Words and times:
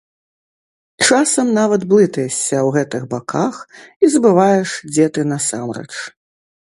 Часам 1.07 1.47
нават 1.57 1.81
блытаешся 1.91 2.57
ў 2.61 2.69
гэтых 2.77 3.03
баках 3.13 3.55
і 4.07 4.09
забываеш, 4.15 4.69
дзе 4.93 5.05
ты 5.19 5.31
насамрэч. 5.33 5.91